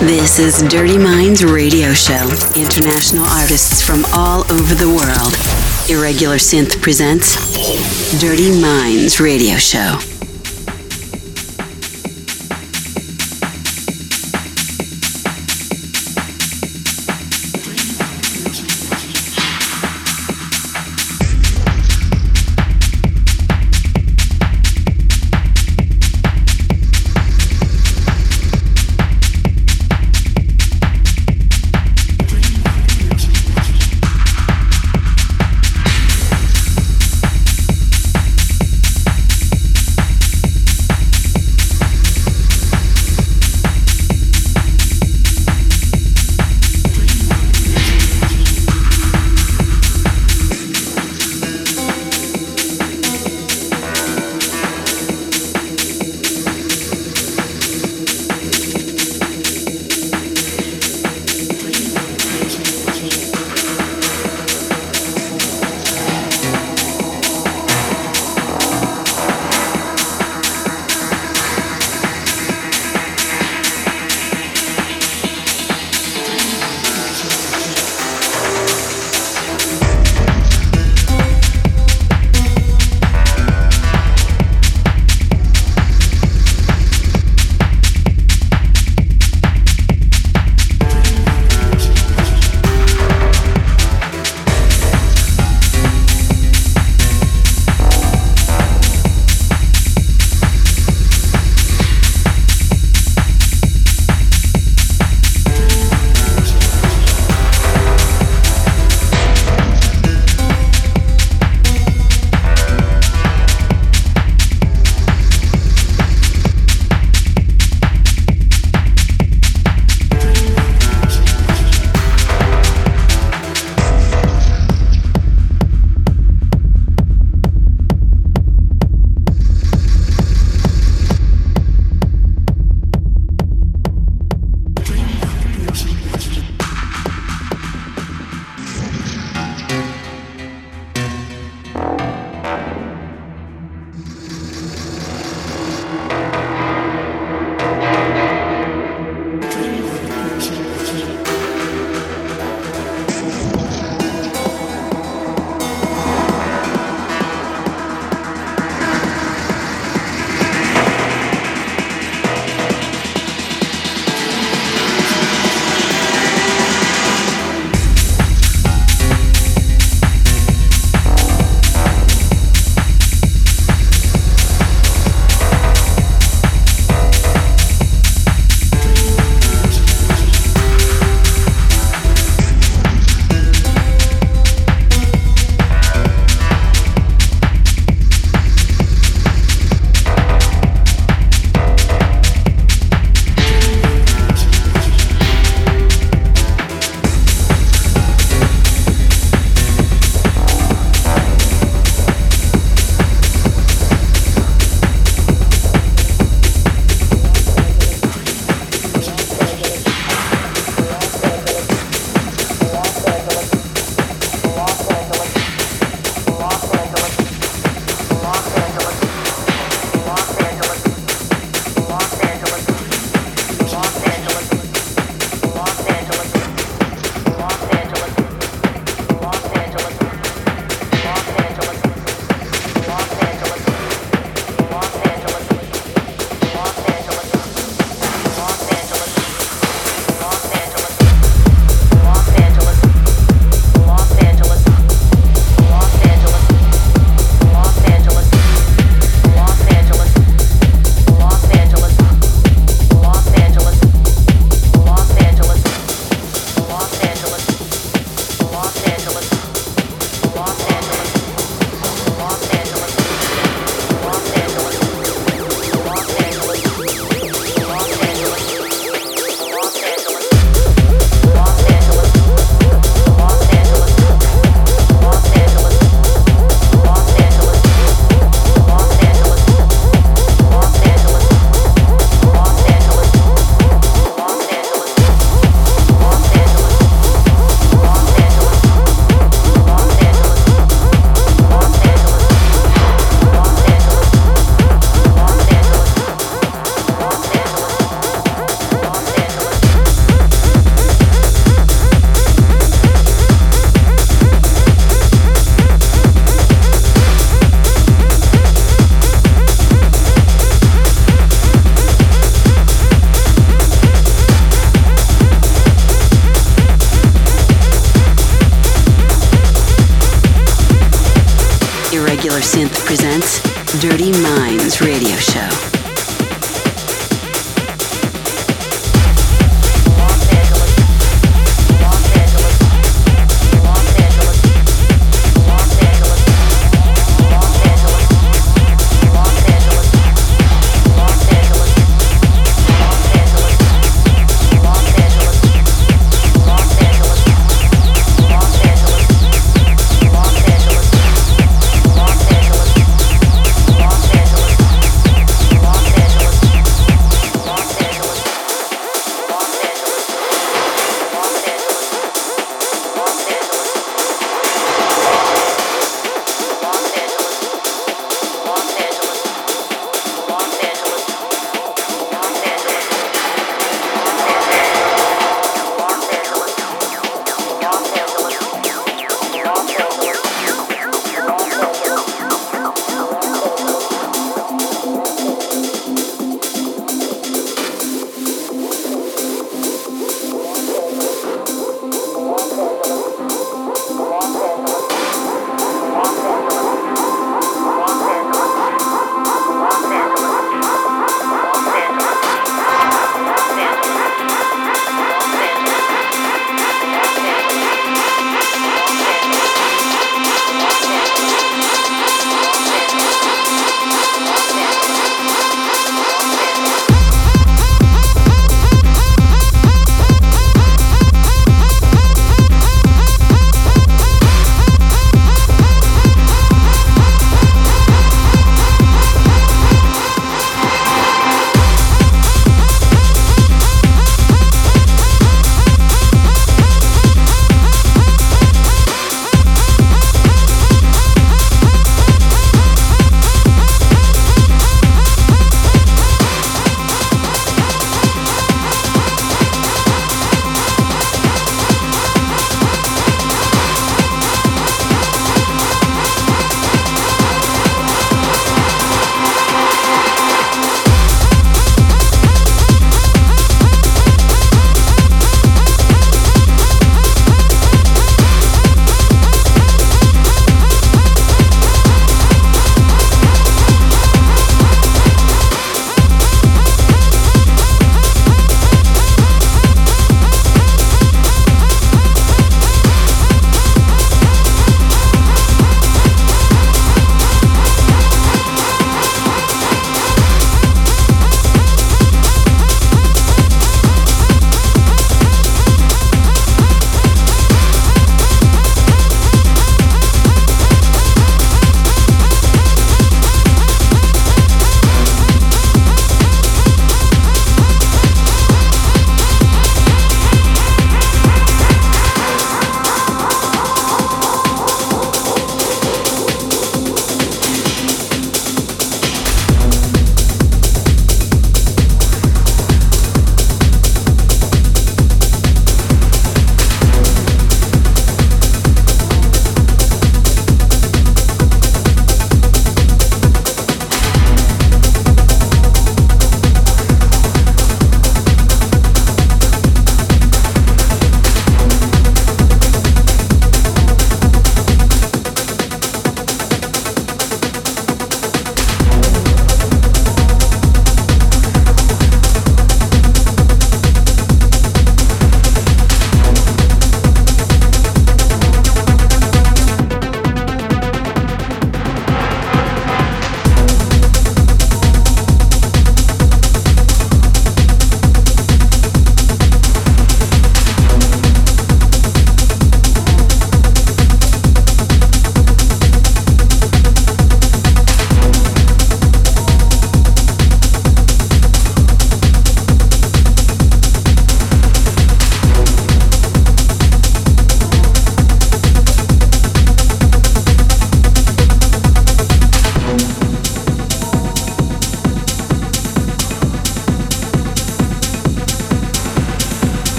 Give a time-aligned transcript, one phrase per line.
[0.00, 2.30] This is Dirty Minds Radio Show.
[2.54, 5.34] International artists from all over the world.
[5.90, 7.34] Irregular Synth presents
[8.20, 9.98] Dirty Minds Radio Show.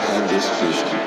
[0.00, 1.00] have this vision.